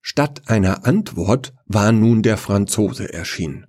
Statt 0.00 0.48
einer 0.48 0.86
Antwort 0.86 1.54
war 1.66 1.92
nun 1.92 2.22
der 2.22 2.36
Franzose 2.36 3.12
erschienen. 3.12 3.66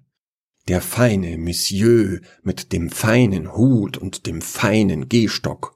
Der 0.68 0.82
feine 0.82 1.38
Monsieur 1.38 2.22
mit 2.44 2.72
dem 2.74 2.90
feinen 2.90 3.56
Hut 3.56 3.98
und 3.98 4.28
dem 4.28 4.42
feinen 4.42 5.10
Gehstock. 5.10 5.76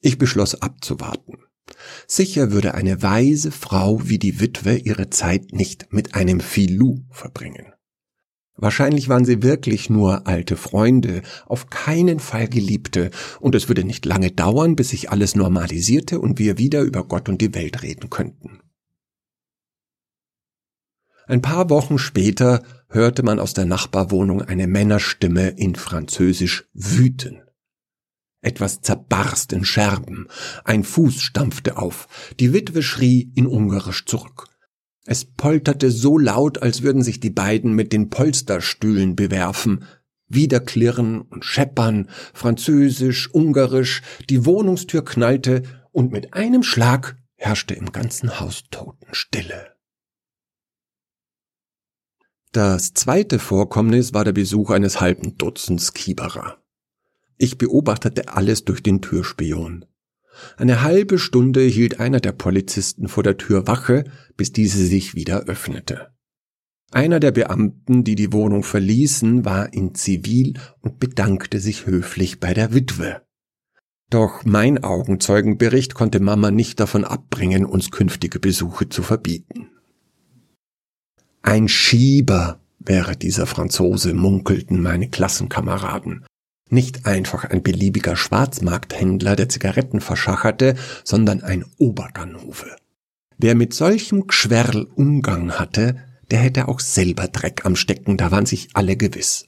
Ich 0.00 0.18
beschloss 0.18 0.54
abzuwarten. 0.54 1.38
Sicher 2.06 2.50
würde 2.52 2.74
eine 2.74 3.02
weise 3.02 3.52
Frau 3.52 4.08
wie 4.08 4.18
die 4.18 4.40
Witwe 4.40 4.76
ihre 4.76 5.10
Zeit 5.10 5.52
nicht 5.52 5.92
mit 5.92 6.14
einem 6.14 6.40
Filou 6.40 7.04
verbringen. 7.10 7.69
Wahrscheinlich 8.60 9.08
waren 9.08 9.24
sie 9.24 9.42
wirklich 9.42 9.88
nur 9.88 10.26
alte 10.26 10.54
Freunde, 10.54 11.22
auf 11.46 11.70
keinen 11.70 12.20
Fall 12.20 12.46
Geliebte, 12.46 13.10
und 13.40 13.54
es 13.54 13.68
würde 13.68 13.84
nicht 13.84 14.04
lange 14.04 14.30
dauern, 14.30 14.76
bis 14.76 14.90
sich 14.90 15.10
alles 15.10 15.34
normalisierte 15.34 16.20
und 16.20 16.38
wir 16.38 16.58
wieder 16.58 16.82
über 16.82 17.04
Gott 17.04 17.30
und 17.30 17.40
die 17.40 17.54
Welt 17.54 17.82
reden 17.82 18.10
könnten. 18.10 18.60
Ein 21.26 21.40
paar 21.40 21.70
Wochen 21.70 21.96
später 21.96 22.62
hörte 22.88 23.22
man 23.22 23.38
aus 23.38 23.54
der 23.54 23.64
Nachbarwohnung 23.64 24.42
eine 24.42 24.66
Männerstimme 24.66 25.48
in 25.48 25.74
Französisch 25.74 26.68
wüten. 26.74 27.40
Etwas 28.42 28.82
zerbarst 28.82 29.54
in 29.54 29.64
Scherben, 29.64 30.28
ein 30.64 30.84
Fuß 30.84 31.22
stampfte 31.22 31.78
auf, 31.78 32.08
die 32.38 32.52
Witwe 32.52 32.82
schrie 32.82 33.32
in 33.34 33.46
Ungarisch 33.46 34.04
zurück. 34.04 34.49
Es 35.06 35.24
polterte 35.24 35.90
so 35.90 36.18
laut, 36.18 36.62
als 36.62 36.82
würden 36.82 37.02
sich 37.02 37.20
die 37.20 37.30
beiden 37.30 37.72
mit 37.72 37.92
den 37.92 38.10
Polsterstühlen 38.10 39.16
bewerfen. 39.16 39.84
Wieder 40.28 40.60
klirren 40.60 41.22
und 41.22 41.44
scheppern, 41.44 42.08
französisch, 42.34 43.30
ungarisch, 43.32 44.02
die 44.28 44.44
Wohnungstür 44.44 45.04
knallte 45.04 45.62
und 45.90 46.12
mit 46.12 46.34
einem 46.34 46.62
Schlag 46.62 47.16
herrschte 47.34 47.74
im 47.74 47.90
ganzen 47.90 48.38
Haus 48.38 48.64
Totenstille. 48.70 49.74
Das 52.52 52.94
zweite 52.94 53.38
Vorkommnis 53.38 54.12
war 54.12 54.24
der 54.24 54.32
Besuch 54.32 54.70
eines 54.70 55.00
halben 55.00 55.38
Dutzends 55.38 55.94
Kieberer. 55.94 56.58
Ich 57.38 57.58
beobachtete 57.58 58.28
alles 58.28 58.64
durch 58.64 58.82
den 58.82 59.00
Türspion. 59.00 59.86
Eine 60.56 60.82
halbe 60.82 61.18
Stunde 61.18 61.62
hielt 61.62 62.00
einer 62.00 62.20
der 62.20 62.32
Polizisten 62.32 63.08
vor 63.08 63.22
der 63.22 63.36
Tür 63.36 63.66
Wache, 63.66 64.04
bis 64.36 64.52
diese 64.52 64.84
sich 64.84 65.14
wieder 65.14 65.44
öffnete. 65.44 66.08
Einer 66.92 67.20
der 67.20 67.30
Beamten, 67.30 68.02
die 68.02 68.16
die 68.16 68.32
Wohnung 68.32 68.64
verließen, 68.64 69.44
war 69.44 69.72
in 69.72 69.94
Zivil 69.94 70.54
und 70.80 70.98
bedankte 70.98 71.60
sich 71.60 71.86
höflich 71.86 72.40
bei 72.40 72.52
der 72.52 72.74
Witwe. 72.74 73.22
Doch 74.10 74.44
mein 74.44 74.82
Augenzeugenbericht 74.82 75.94
konnte 75.94 76.18
Mama 76.18 76.50
nicht 76.50 76.80
davon 76.80 77.04
abbringen, 77.04 77.64
uns 77.64 77.92
künftige 77.92 78.40
Besuche 78.40 78.88
zu 78.88 79.04
verbieten. 79.04 79.68
Ein 81.42 81.68
Schieber 81.68 82.60
wäre 82.80 83.16
dieser 83.16 83.46
Franzose, 83.46 84.12
munkelten 84.12 84.82
meine 84.82 85.08
Klassenkameraden. 85.08 86.24
Nicht 86.70 87.04
einfach 87.04 87.44
ein 87.44 87.62
beliebiger 87.62 88.16
Schwarzmarkthändler, 88.16 89.36
der 89.36 89.48
Zigaretten 89.48 90.00
verschacherte, 90.00 90.76
sondern 91.04 91.42
ein 91.42 91.64
Oberganove. 91.78 92.76
Wer 93.38 93.54
mit 93.54 93.74
solchem 93.74 94.26
Gschwerl 94.28 94.86
Umgang 94.94 95.52
hatte, 95.58 95.96
der 96.30 96.38
hätte 96.38 96.68
auch 96.68 96.80
selber 96.80 97.26
Dreck 97.26 97.66
am 97.66 97.74
Stecken, 97.74 98.16
da 98.16 98.30
waren 98.30 98.46
sich 98.46 98.68
alle 98.74 98.96
gewiss. 98.96 99.46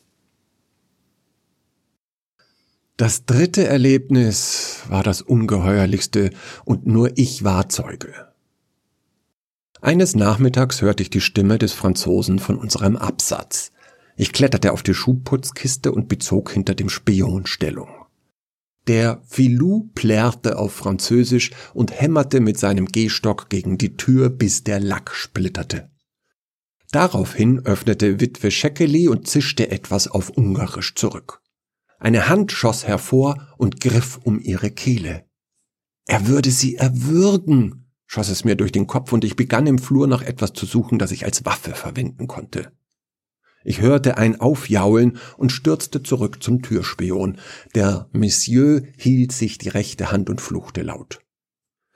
Das 2.97 3.25
dritte 3.25 3.67
Erlebnis 3.67 4.83
war 4.89 5.03
das 5.03 5.23
ungeheuerlichste 5.23 6.31
und 6.65 6.87
nur 6.87 7.17
ich 7.17 7.45
war 7.45 7.69
Zeuge. 7.69 8.33
Eines 9.81 10.15
Nachmittags 10.15 10.83
hörte 10.83 11.03
ich 11.03 11.11
die 11.11 11.21
Stimme 11.21 11.59
des 11.59 11.73
Franzosen 11.73 12.39
von 12.39 12.57
unserem 12.57 12.97
Absatz. 12.97 13.72
Ich 14.17 14.33
kletterte 14.33 14.73
auf 14.73 14.83
die 14.83 14.95
Schuhputzkiste 14.95 15.93
und 15.93 16.09
bezog 16.09 16.53
hinter 16.53 16.75
dem 16.75 16.89
Spion 16.89 17.47
Stellung. 17.47 17.89
Der 18.89 19.23
Filou 19.27 19.91
plärrte 19.95 20.59
auf 20.59 20.73
Französisch 20.73 21.53
und 21.73 21.99
hämmerte 22.01 22.41
mit 22.41 22.59
seinem 22.59 22.87
Gehstock 22.87 23.49
gegen 23.49 23.79
die 23.79 23.97
Tür, 23.97 24.29
bis 24.29 24.65
der 24.65 24.81
Lack 24.81 25.15
splitterte. 25.15 25.91
Daraufhin 26.91 27.65
öffnete 27.65 28.21
Witwe 28.21 28.51
Scheckeli 28.51 29.09
und 29.09 29.27
zischte 29.27 29.71
etwas 29.71 30.09
auf 30.09 30.31
Ungarisch 30.31 30.95
zurück. 30.95 31.41
Eine 31.99 32.29
Hand 32.29 32.51
schoss 32.51 32.87
hervor 32.87 33.55
und 33.57 33.81
griff 33.81 34.19
um 34.25 34.41
ihre 34.41 34.71
Kehle. 34.71 35.25
Er 36.07 36.27
würde 36.27 36.51
sie 36.51 36.75
erwürgen, 36.75 37.93
schoss 38.07 38.29
es 38.29 38.45
mir 38.45 38.57
durch 38.57 38.73
den 38.73 38.89
Kopf 38.89 39.13
und 39.13 39.25
ich 39.25 39.37
begann 39.37 39.69
im 39.69 39.79
Flur 39.79 40.09
nach 40.09 40.23
etwas 40.23 40.53
zu 40.53 40.67
suchen, 40.67 40.99
das 40.99 41.13
ich 41.13 41.25
als 41.25 41.45
Waffe 41.45 41.73
verwenden 41.73 42.27
konnte. 42.27 42.73
Ich 43.65 43.81
hörte 43.81 44.19
ein 44.19 44.41
Aufjaulen 44.41 45.19
und 45.37 45.53
stürzte 45.53 46.03
zurück 46.03 46.43
zum 46.43 46.63
Türspion. 46.63 47.39
Der 47.75 48.09
Monsieur 48.13 48.83
hielt 48.97 49.33
sich 49.33 49.59
die 49.59 49.69
rechte 49.69 50.11
Hand 50.11 50.31
und 50.31 50.41
fluchte 50.41 50.83
laut. 50.83 51.21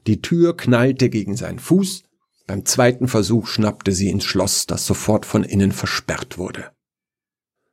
Die 0.07 0.23
Tür 0.23 0.57
knallte 0.57 1.09
gegen 1.09 1.37
seinen 1.37 1.59
Fuß. 1.59 2.05
Beim 2.47 2.65
zweiten 2.65 3.09
Versuch 3.09 3.49
schnappte 3.49 3.93
sie 3.93 4.09
ins 4.09 4.25
Schloss, 4.25 4.67
das 4.67 4.87
sofort 4.87 5.27
von 5.27 5.43
innen 5.43 5.73
versperrt 5.73 6.39
wurde. 6.39 6.71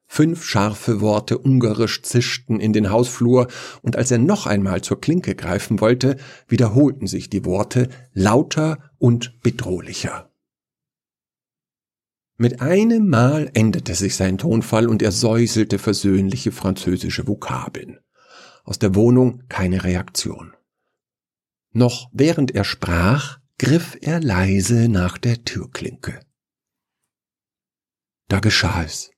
Fünf 0.08 0.44
scharfe 0.44 1.02
Worte 1.02 1.38
ungarisch 1.38 2.04
zischten 2.04 2.60
in 2.60 2.74
den 2.74 2.92
Hausflur, 2.92 3.48
und 3.82 3.96
als 3.96 4.12
er 4.12 4.20
noch 4.20 4.46
einmal 4.46 4.82
zur 4.82 5.02
Klinke 5.02 5.36
greifen 5.36 5.80
wollte, 5.82 6.18
wiederholten 6.48 7.08
sich 7.08 7.30
die 7.30 7.46
Worte 7.46 7.90
lauter 8.14 8.92
und 9.00 9.42
bedrohlicher. 9.42 10.33
Mit 12.44 12.60
einem 12.60 13.08
Mal 13.08 13.50
änderte 13.54 13.96
sich 13.96 14.18
sein 14.18 14.38
Tonfall 14.38 14.90
und 14.90 15.02
er 15.02 15.14
säuselte 15.14 15.80
versöhnliche 15.80 16.52
französische 16.52 17.26
Vokabeln. 17.26 18.02
Aus 18.66 18.80
der 18.80 18.96
Wohnung 18.96 19.44
keine 19.48 19.86
Reaktion. 19.86 20.54
Noch 21.72 22.10
während 22.12 22.54
er 22.54 22.66
sprach, 22.66 23.40
griff 23.60 23.98
er 24.02 24.20
leise 24.20 24.90
nach 24.90 25.18
der 25.18 25.46
Türklinke. 25.46 26.20
Da 28.28 28.42
geschah 28.42 28.84
es. 28.84 29.12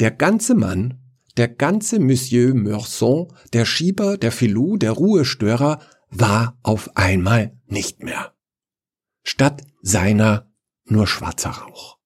Der 0.00 0.10
ganze 0.10 0.56
Mann, 0.56 1.00
der 1.36 1.46
ganze 1.46 2.00
Monsieur 2.00 2.52
Meurson, 2.52 3.32
der 3.52 3.64
Schieber, 3.64 4.18
der 4.18 4.32
Filou, 4.32 4.76
der 4.76 4.90
Ruhestörer, 4.90 5.80
war 6.10 6.58
auf 6.64 6.96
einmal 6.96 7.56
nicht 7.66 8.02
mehr. 8.02 8.34
Statt 9.22 9.62
seiner 9.82 10.50
nur 10.86 11.06
schwarzer 11.06 11.50
Rauch. 11.50 11.98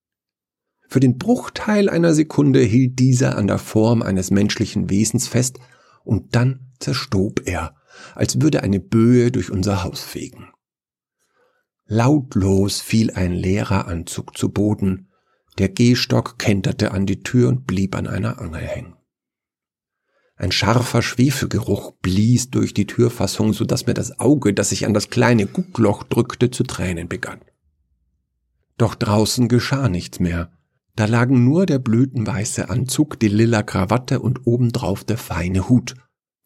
Für 0.89 1.01
den 1.01 1.19
Bruchteil 1.19 1.89
einer 1.89 2.15
Sekunde 2.15 2.61
hielt 2.61 2.99
dieser 2.99 3.37
an 3.37 3.47
der 3.47 3.59
Form 3.59 4.03
eines 4.03 4.31
menschlichen 4.31 4.91
Wesens 4.91 5.29
fest, 5.29 5.59
und 6.03 6.35
dann 6.35 6.73
zerstob 6.81 7.47
er, 7.47 7.77
als 8.15 8.41
würde 8.41 8.63
eine 8.63 8.81
Böe 8.81 9.31
durch 9.31 9.51
unser 9.51 9.85
Haus 9.85 10.01
fegen. 10.01 10.51
Lautlos 11.87 12.81
fiel 12.81 13.11
ein 13.13 13.33
leerer 13.33 13.87
Anzug 13.87 14.37
zu 14.37 14.49
Boden, 14.49 15.11
der 15.59 15.69
Gehstock 15.69 16.39
kenterte 16.39 16.93
an 16.93 17.07
die 17.07 17.23
Tür 17.23 17.49
und 17.49 17.67
blieb 17.67 17.95
an 17.95 18.07
einer 18.07 18.41
Angel 18.41 18.63
hängen. 18.63 18.97
Ein 20.37 20.53
scharfer 20.53 21.03
Schwefelgeruch 21.03 21.93
blies 22.01 22.49
durch 22.49 22.73
die 22.73 22.87
Türfassung, 22.87 23.53
so 23.53 23.65
dass 23.65 23.87
mir 23.87 23.93
das 23.93 24.19
Auge, 24.21 24.55
das 24.55 24.71
sich 24.71 24.87
an 24.87 24.95
das 24.95 25.11
kleine 25.11 25.47
Guckloch 25.47 26.03
drückte, 26.03 26.51
zu 26.51 26.63
Tränen 26.63 27.09
begann. 27.09 27.41
Doch 28.81 28.95
draußen 28.95 29.49
geschah 29.49 29.91
nichts 29.91 30.21
mehr. 30.21 30.51
Da 30.97 31.05
lagen 31.05 31.45
nur 31.45 31.67
der 31.67 31.79
blütenweiße 31.79 32.71
Anzug, 32.71 33.21
die 33.21 33.29
lila 33.29 33.63
Krawatte 33.63 34.21
und 34.21 34.47
obendrauf 34.47 35.05
der 35.05 35.19
feine 35.19 35.69
Hut, 35.69 35.97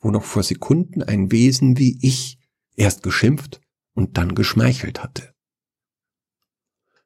wo 0.01 0.11
noch 0.11 0.25
vor 0.25 0.43
Sekunden 0.43 1.01
ein 1.05 1.31
Wesen 1.31 1.79
wie 1.79 1.97
ich 2.03 2.41
erst 2.75 3.05
geschimpft 3.05 3.61
und 3.95 4.19
dann 4.19 4.35
geschmeichelt 4.35 5.01
hatte. 5.01 5.33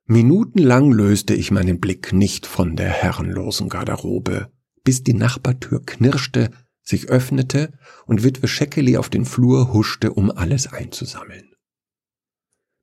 Minutenlang 0.06 0.92
löste 0.92 1.35
ich 1.35 1.50
meinen 1.50 1.78
Blick 1.78 2.14
nicht 2.14 2.47
von 2.47 2.75
der 2.75 2.88
herrenlosen 2.88 3.68
Garderobe, 3.68 4.50
bis 4.82 5.02
die 5.02 5.12
Nachbartür 5.12 5.85
knirschte, 5.85 6.52
sich 6.80 7.11
öffnete 7.11 7.78
und 8.06 8.25
Witwe 8.25 8.49
Scheckeli 8.49 8.97
auf 8.97 9.11
den 9.11 9.26
Flur 9.26 9.75
huschte, 9.75 10.11
um 10.14 10.30
alles 10.30 10.73
einzusammeln. 10.73 11.47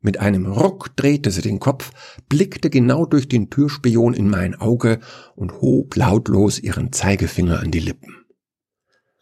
Mit 0.05 0.19
einem 0.19 0.45
Ruck 0.45 0.95
drehte 0.95 1.31
sie 1.31 1.41
den 1.41 1.59
Kopf, 1.59 1.89
blickte 2.29 2.69
genau 2.69 3.07
durch 3.07 3.27
den 3.27 3.49
Türspion 3.49 4.13
in 4.13 4.29
mein 4.29 4.53
Auge 4.53 4.99
und 5.35 5.61
hob 5.61 5.95
lautlos 5.95 6.59
ihren 6.59 6.93
Zeigefinger 6.93 7.59
an 7.59 7.71
die 7.71 7.79
Lippen. 7.79 8.13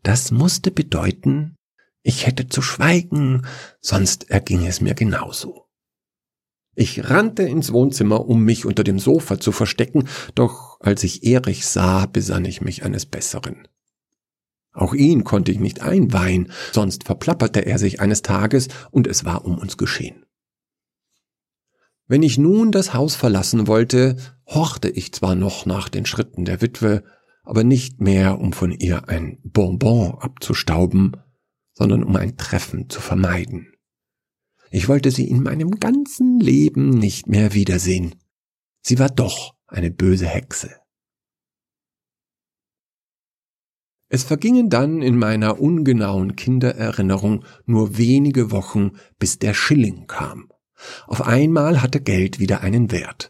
Das 0.04 0.32
musste 0.32 0.72
bedeuten, 0.72 1.56
ich 2.02 2.28
hätte 2.28 2.50
zu 2.50 2.62
schweigen, 2.62 3.48
sonst 3.80 4.30
erging 4.30 4.66
es 4.66 4.82
mir 4.82 4.94
genauso. 4.94 5.68
Ich 6.76 7.10
rannte 7.10 7.44
ins 7.44 7.72
Wohnzimmer, 7.72 8.28
um 8.28 8.44
mich 8.44 8.66
unter 8.66 8.84
dem 8.84 9.00
Sofa 9.00 9.40
zu 9.40 9.54
verstecken, 9.54 10.10
doch 10.36 10.82
als 10.82 11.06
ich 11.06 11.24
Erich 11.24 11.66
sah, 11.66 12.08
besann 12.08 12.44
ich 12.44 12.60
mich 12.60 12.84
eines 12.84 13.06
Besseren. 13.06 13.70
Auch 14.74 14.94
ihn 14.94 15.24
konnte 15.24 15.54
ich 15.54 15.60
nicht 15.62 15.82
einweihen, 15.82 16.52
sonst 16.74 17.06
verplapperte 17.06 17.66
er 17.66 17.80
sich 17.80 18.02
eines 18.02 18.22
Tages 18.22 18.68
und 18.92 19.08
es 19.08 19.24
war 19.24 19.46
um 19.46 19.58
uns 19.58 19.78
geschehen. 19.78 20.26
Wenn 22.08 22.24
ich 22.24 22.38
nun 22.38 22.72
das 22.72 22.94
Haus 22.94 23.16
verlassen 23.16 23.68
wollte, 23.68 24.18
horchte 24.46 24.90
ich 24.90 25.14
zwar 25.14 25.36
noch 25.36 25.66
nach 25.66 25.90
den 25.90 26.06
Schritten 26.06 26.46
der 26.46 26.62
Witwe, 26.62 27.04
aber 27.44 27.64
nicht 27.64 28.02
mehr, 28.02 28.40
um 28.40 28.54
von 28.54 28.72
ihr 28.72 29.10
ein 29.10 29.40
Bonbon 29.44 30.16
abzustauben, 30.20 31.18
sondern 31.74 32.04
um 32.04 32.16
ein 32.16 32.38
Treffen 32.38 32.90
zu 32.90 33.02
vermeiden. 33.02 33.74
Ich 34.72 34.88
wollte 34.88 35.12
sie 35.12 35.28
in 35.28 35.44
meinem 35.44 35.72
ganzen 35.80 36.40
Leben 36.40 36.90
nicht 36.90 37.28
mehr 37.28 37.54
wiedersehen. 37.54 38.16
Sie 38.82 39.00
war 39.00 39.10
doch 39.10 39.54
eine 39.68 39.92
böse 39.92 40.26
Hexe. 40.26 40.72
Es 44.10 44.24
vergingen 44.24 44.70
dann 44.70 45.02
in 45.02 45.18
meiner 45.18 45.60
ungenauen 45.60 46.36
Kindererinnerung 46.36 47.46
nur 47.66 47.98
wenige 47.98 48.52
Wochen, 48.52 48.92
bis 49.18 49.40
der 49.40 49.54
Schilling 49.54 50.06
kam. 50.08 50.52
Auf 51.08 51.22
einmal 51.22 51.82
hatte 51.82 52.02
Geld 52.02 52.40
wieder 52.40 52.62
einen 52.62 52.92
Wert. 52.92 53.30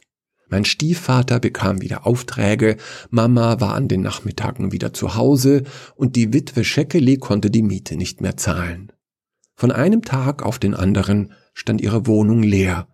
Mein 0.54 0.66
Stiefvater 0.66 1.40
bekam 1.40 1.82
wieder 1.82 2.06
Aufträge, 2.06 2.78
Mama 3.10 3.60
war 3.60 3.74
an 3.74 3.88
den 3.88 4.02
Nachmittagen 4.02 4.72
wieder 4.72 4.94
zu 4.94 5.16
Hause 5.16 5.64
und 5.96 6.16
die 6.16 6.32
Witwe 6.32 6.64
Scheckeli 6.64 7.18
konnte 7.18 7.50
die 7.50 7.64
Miete 7.64 7.96
nicht 7.96 8.22
mehr 8.22 8.38
zahlen. 8.38 8.92
Von 9.56 9.72
einem 9.72 10.04
Tag 10.04 10.44
auf 10.44 10.60
den 10.60 10.76
anderen 10.76 11.34
stand 11.54 11.82
ihre 11.82 12.06
Wohnung 12.06 12.44
leer, 12.44 12.88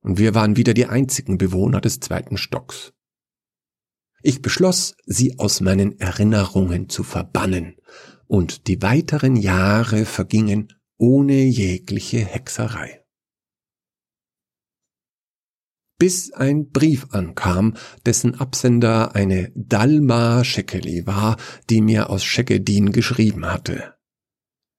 und 0.00 0.18
wir 0.18 0.34
waren 0.34 0.56
wieder 0.56 0.74
die 0.74 0.86
einzigen 0.86 1.38
Bewohner 1.38 1.80
des 1.80 2.00
zweiten 2.00 2.36
Stocks. 2.36 2.92
Ich 4.22 4.42
beschloss, 4.42 4.96
sie 5.04 5.38
aus 5.38 5.60
meinen 5.60 6.00
Erinnerungen 6.00 6.88
zu 6.88 7.04
verbannen, 7.04 7.76
und 8.26 8.66
die 8.66 8.82
weiteren 8.82 9.36
Jahre 9.36 10.04
vergingen 10.04 10.72
ohne 10.96 11.44
jegliche 11.44 12.18
Hexerei. 12.18 13.05
Bis 15.98 16.32
ein 16.32 16.70
Brief 16.70 17.06
ankam, 17.10 17.74
dessen 18.04 18.34
Absender 18.34 19.14
eine 19.14 19.50
Dalma 19.54 20.44
Scheckeli 20.44 21.06
war, 21.06 21.36
die 21.70 21.80
mir 21.80 22.10
aus 22.10 22.22
Scheckedin 22.22 22.92
geschrieben 22.92 23.46
hatte. 23.46 23.94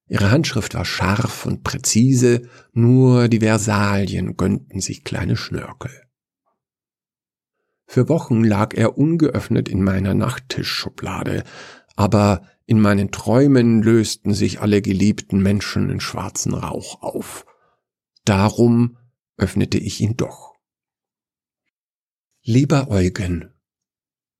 Ihre 0.07 0.31
Handschrift 0.31 0.75
war 0.75 0.85
scharf 0.85 1.45
und 1.45 1.63
präzise, 1.63 2.47
nur 2.71 3.27
die 3.27 3.39
Versalien 3.39 4.37
gönnten 4.37 4.79
sich 4.79 5.03
kleine 5.03 5.35
Schnörkel. 5.35 5.91
Für 7.87 8.09
Wochen 8.09 8.43
lag 8.43 8.73
er 8.75 8.97
ungeöffnet 8.97 9.69
in 9.69 9.83
meiner 9.83 10.13
Nachttischschublade, 10.13 11.43
aber 11.95 12.43
in 12.65 12.79
meinen 12.79 13.11
Träumen 13.11 13.81
lösten 13.81 14.33
sich 14.33 14.61
alle 14.61 14.81
geliebten 14.81 15.41
Menschen 15.41 15.89
in 15.89 15.99
schwarzen 15.99 16.53
Rauch 16.53 17.01
auf. 17.01 17.45
Darum 18.23 18.97
öffnete 19.37 19.77
ich 19.77 20.01
ihn 20.01 20.15
doch. 20.15 20.56
Lieber 22.49 22.89
Eugen, 22.89 23.53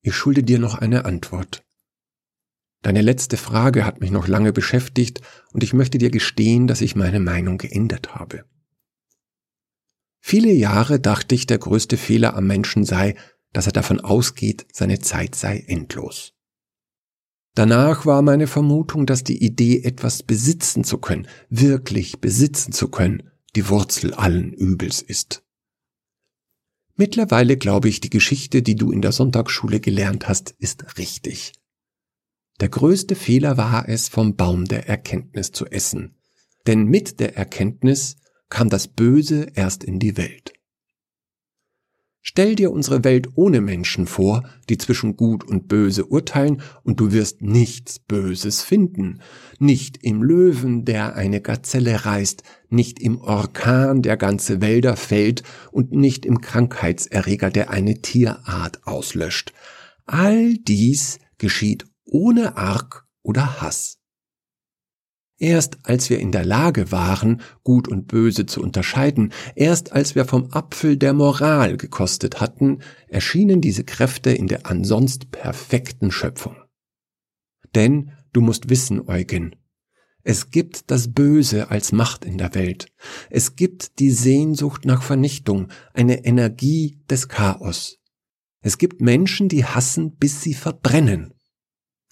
ich 0.00 0.14
schulde 0.14 0.42
dir 0.42 0.58
noch 0.58 0.76
eine 0.76 1.04
Antwort. 1.04 1.62
Deine 2.80 3.02
letzte 3.02 3.36
Frage 3.36 3.84
hat 3.84 4.00
mich 4.00 4.10
noch 4.10 4.26
lange 4.26 4.54
beschäftigt 4.54 5.20
und 5.52 5.62
ich 5.62 5.74
möchte 5.74 5.98
dir 5.98 6.10
gestehen, 6.10 6.66
dass 6.68 6.80
ich 6.80 6.96
meine 6.96 7.20
Meinung 7.20 7.58
geändert 7.58 8.14
habe. 8.14 8.46
Viele 10.20 10.50
Jahre 10.50 11.00
dachte 11.00 11.34
ich, 11.34 11.44
der 11.44 11.58
größte 11.58 11.98
Fehler 11.98 12.34
am 12.34 12.46
Menschen 12.46 12.86
sei, 12.86 13.14
dass 13.52 13.66
er 13.66 13.72
davon 13.72 14.00
ausgeht, 14.00 14.66
seine 14.72 15.00
Zeit 15.00 15.34
sei 15.34 15.58
endlos. 15.66 16.32
Danach 17.54 18.06
war 18.06 18.22
meine 18.22 18.46
Vermutung, 18.46 19.04
dass 19.04 19.22
die 19.22 19.44
Idee, 19.44 19.82
etwas 19.82 20.22
besitzen 20.22 20.82
zu 20.82 20.96
können, 20.96 21.28
wirklich 21.50 22.22
besitzen 22.22 22.72
zu 22.72 22.88
können, 22.88 23.30
die 23.54 23.68
Wurzel 23.68 24.14
allen 24.14 24.54
Übels 24.54 25.02
ist. 25.02 25.44
Mittlerweile 26.98 27.56
glaube 27.56 27.88
ich, 27.88 28.00
die 28.00 28.10
Geschichte, 28.10 28.60
die 28.60 28.74
du 28.74 28.90
in 28.90 29.02
der 29.02 29.12
Sonntagsschule 29.12 29.78
gelernt 29.78 30.28
hast, 30.28 30.50
ist 30.58 30.98
richtig. 30.98 31.52
Der 32.60 32.68
größte 32.68 33.14
Fehler 33.14 33.56
war 33.56 33.88
es, 33.88 34.08
vom 34.08 34.34
Baum 34.34 34.64
der 34.64 34.88
Erkenntnis 34.88 35.52
zu 35.52 35.66
essen. 35.66 36.16
Denn 36.66 36.86
mit 36.86 37.20
der 37.20 37.36
Erkenntnis 37.36 38.16
kam 38.48 38.68
das 38.68 38.88
Böse 38.88 39.46
erst 39.54 39.84
in 39.84 40.00
die 40.00 40.16
Welt. 40.16 40.54
Stell 42.20 42.56
dir 42.56 42.72
unsere 42.72 43.04
Welt 43.04 43.28
ohne 43.36 43.60
Menschen 43.60 44.06
vor, 44.06 44.42
die 44.68 44.76
zwischen 44.76 45.16
Gut 45.16 45.44
und 45.44 45.68
Böse 45.68 46.06
urteilen, 46.06 46.62
und 46.82 47.00
du 47.00 47.12
wirst 47.12 47.42
nichts 47.42 47.98
Böses 47.98 48.62
finden. 48.62 49.20
Nicht 49.58 49.98
im 50.02 50.22
Löwen, 50.22 50.84
der 50.84 51.14
eine 51.14 51.40
Gazelle 51.40 52.04
reißt, 52.04 52.42
nicht 52.68 53.00
im 53.00 53.20
Orkan, 53.20 54.02
der 54.02 54.16
ganze 54.16 54.60
Wälder 54.60 54.96
fällt, 54.96 55.42
und 55.70 55.92
nicht 55.92 56.26
im 56.26 56.40
Krankheitserreger, 56.40 57.50
der 57.50 57.70
eine 57.70 58.02
Tierart 58.02 58.86
auslöscht. 58.86 59.52
All 60.06 60.54
dies 60.54 61.18
geschieht 61.38 61.86
ohne 62.04 62.56
Arg 62.56 63.06
oder 63.22 63.60
Hass. 63.60 63.97
Erst 65.40 65.78
als 65.84 66.10
wir 66.10 66.18
in 66.18 66.32
der 66.32 66.44
Lage 66.44 66.90
waren, 66.90 67.40
Gut 67.62 67.86
und 67.86 68.08
Böse 68.08 68.46
zu 68.46 68.60
unterscheiden, 68.60 69.32
erst 69.54 69.92
als 69.92 70.16
wir 70.16 70.24
vom 70.24 70.50
Apfel 70.50 70.96
der 70.96 71.12
Moral 71.12 71.76
gekostet 71.76 72.40
hatten, 72.40 72.80
erschienen 73.06 73.60
diese 73.60 73.84
Kräfte 73.84 74.30
in 74.30 74.48
der 74.48 74.66
ansonst 74.66 75.30
perfekten 75.30 76.10
Schöpfung. 76.10 76.56
Denn 77.76 78.10
du 78.32 78.40
musst 78.40 78.68
wissen, 78.68 79.08
Eugen, 79.08 79.54
es 80.24 80.50
gibt 80.50 80.90
das 80.90 81.12
Böse 81.14 81.70
als 81.70 81.92
Macht 81.92 82.24
in 82.24 82.36
der 82.36 82.54
Welt. 82.54 82.88
Es 83.30 83.54
gibt 83.54 84.00
die 84.00 84.10
Sehnsucht 84.10 84.84
nach 84.84 85.02
Vernichtung, 85.02 85.68
eine 85.94 86.24
Energie 86.24 87.00
des 87.08 87.28
Chaos. 87.28 87.98
Es 88.60 88.76
gibt 88.76 89.00
Menschen, 89.00 89.48
die 89.48 89.64
hassen, 89.64 90.16
bis 90.16 90.42
sie 90.42 90.54
verbrennen. 90.54 91.32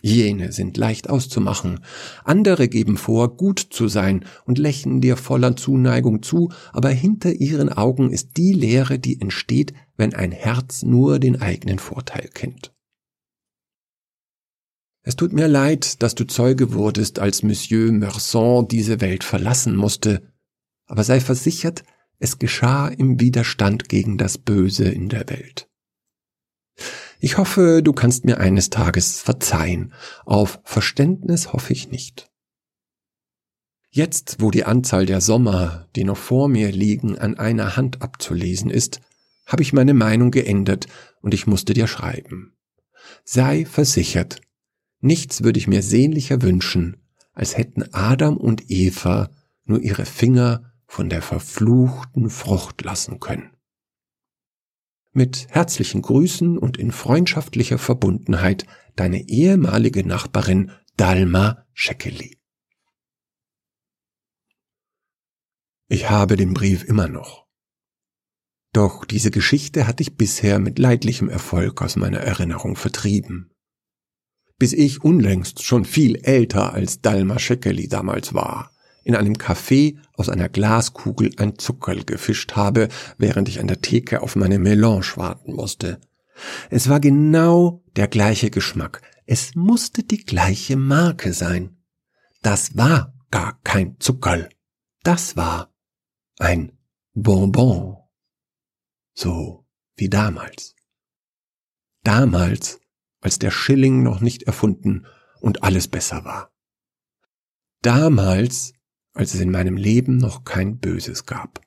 Jene 0.06 0.52
sind 0.52 0.76
leicht 0.76 1.10
auszumachen, 1.10 1.80
andere 2.24 2.68
geben 2.68 2.96
vor, 2.96 3.36
gut 3.36 3.58
zu 3.58 3.88
sein 3.88 4.24
und 4.44 4.56
lächeln 4.56 5.00
dir 5.00 5.16
voller 5.16 5.56
Zuneigung 5.56 6.22
zu, 6.22 6.52
aber 6.72 6.90
hinter 6.90 7.32
ihren 7.32 7.72
Augen 7.72 8.12
ist 8.12 8.36
die 8.36 8.52
Leere, 8.52 9.00
die 9.00 9.20
entsteht, 9.20 9.74
wenn 9.96 10.14
ein 10.14 10.30
Herz 10.30 10.84
nur 10.84 11.18
den 11.18 11.42
eigenen 11.42 11.80
Vorteil 11.80 12.30
kennt. 12.32 12.72
Es 15.02 15.16
tut 15.16 15.32
mir 15.32 15.48
leid, 15.48 16.02
dass 16.02 16.14
du 16.14 16.24
Zeuge 16.24 16.72
wurdest, 16.72 17.18
als 17.18 17.42
Monsieur 17.42 17.90
Meurson 17.90 18.68
diese 18.68 19.00
Welt 19.00 19.24
verlassen 19.24 19.74
musste, 19.74 20.32
aber 20.86 21.02
sei 21.02 21.18
versichert, 21.18 21.82
es 22.20 22.38
geschah 22.38 22.88
im 22.88 23.18
Widerstand 23.18 23.88
gegen 23.88 24.18
das 24.18 24.38
Böse 24.38 24.88
in 24.88 25.08
der 25.08 25.28
Welt. 25.28 25.68
Ich 27.18 27.38
hoffe, 27.38 27.82
du 27.82 27.92
kannst 27.92 28.24
mir 28.24 28.38
eines 28.38 28.70
Tages 28.70 29.20
verzeihen. 29.20 29.92
Auf 30.24 30.60
Verständnis 30.64 31.52
hoffe 31.52 31.72
ich 31.72 31.90
nicht. 31.90 32.30
Jetzt, 33.90 34.36
wo 34.40 34.50
die 34.50 34.64
Anzahl 34.64 35.06
der 35.06 35.22
Sommer, 35.22 35.88
die 35.96 36.04
noch 36.04 36.18
vor 36.18 36.48
mir 36.48 36.70
liegen, 36.70 37.18
an 37.18 37.38
einer 37.38 37.76
Hand 37.76 38.02
abzulesen 38.02 38.70
ist, 38.70 39.00
habe 39.46 39.62
ich 39.62 39.72
meine 39.72 39.94
Meinung 39.94 40.30
geändert 40.30 40.86
und 41.22 41.32
ich 41.32 41.46
musste 41.46 41.72
dir 41.72 41.86
schreiben. 41.86 42.52
Sei 43.24 43.64
versichert, 43.64 44.40
nichts 45.00 45.42
würde 45.42 45.58
ich 45.58 45.68
mir 45.68 45.82
sehnlicher 45.82 46.42
wünschen, 46.42 46.98
als 47.32 47.56
hätten 47.56 47.84
Adam 47.94 48.36
und 48.36 48.70
Eva 48.70 49.30
nur 49.64 49.80
ihre 49.80 50.04
Finger 50.04 50.72
von 50.86 51.08
der 51.08 51.22
verfluchten 51.22 52.28
Frucht 52.28 52.82
lassen 52.82 53.18
können. 53.20 53.55
Mit 55.16 55.46
herzlichen 55.48 56.02
Grüßen 56.02 56.58
und 56.58 56.76
in 56.76 56.92
freundschaftlicher 56.92 57.78
Verbundenheit 57.78 58.66
deine 58.96 59.26
ehemalige 59.30 60.06
Nachbarin 60.06 60.72
Dalma 60.98 61.64
Schekeli. 61.72 62.36
Ich 65.88 66.10
habe 66.10 66.36
den 66.36 66.52
Brief 66.52 66.84
immer 66.84 67.08
noch. 67.08 67.46
Doch 68.74 69.06
diese 69.06 69.30
Geschichte 69.30 69.86
hatte 69.86 70.02
ich 70.02 70.18
bisher 70.18 70.58
mit 70.58 70.78
leidlichem 70.78 71.30
Erfolg 71.30 71.80
aus 71.80 71.96
meiner 71.96 72.18
Erinnerung 72.18 72.76
vertrieben. 72.76 73.54
Bis 74.58 74.74
ich 74.74 75.02
unlängst 75.02 75.62
schon 75.62 75.86
viel 75.86 76.16
älter 76.16 76.74
als 76.74 77.00
Dalma 77.00 77.38
Schekeli 77.38 77.88
damals 77.88 78.34
war, 78.34 78.75
in 79.06 79.14
einem 79.14 79.34
Café 79.34 79.98
aus 80.14 80.28
einer 80.28 80.48
Glaskugel 80.48 81.30
ein 81.36 81.60
Zuckerl 81.60 82.02
gefischt 82.02 82.56
habe, 82.56 82.88
während 83.18 83.48
ich 83.48 83.60
an 83.60 83.68
der 83.68 83.80
Theke 83.80 84.20
auf 84.20 84.34
meine 84.34 84.58
Melange 84.58 85.12
warten 85.14 85.54
musste. 85.54 86.00
Es 86.70 86.88
war 86.88 86.98
genau 86.98 87.84
der 87.94 88.08
gleiche 88.08 88.50
Geschmack. 88.50 89.02
Es 89.24 89.54
musste 89.54 90.02
die 90.02 90.24
gleiche 90.24 90.76
Marke 90.76 91.32
sein. 91.32 91.76
Das 92.42 92.76
war 92.76 93.14
gar 93.30 93.60
kein 93.62 93.94
Zuckerl. 94.00 94.48
Das 95.04 95.36
war 95.36 95.72
ein 96.40 96.72
Bonbon. 97.14 97.98
So 99.14 99.68
wie 99.94 100.08
damals. 100.08 100.74
Damals, 102.02 102.80
als 103.20 103.38
der 103.38 103.52
Schilling 103.52 104.02
noch 104.02 104.20
nicht 104.20 104.42
erfunden 104.42 105.06
und 105.40 105.62
alles 105.62 105.86
besser 105.86 106.24
war. 106.24 106.50
Damals, 107.82 108.72
als 109.16 109.34
es 109.34 109.40
in 109.40 109.50
meinem 109.50 109.76
Leben 109.76 110.18
noch 110.18 110.44
kein 110.44 110.78
Böses 110.78 111.24
gab. 111.26 111.65